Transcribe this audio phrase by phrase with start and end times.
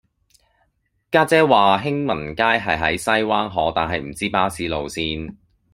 [1.11, 5.35] 家姐話興民街係喺西灣河但係唔知巴士路線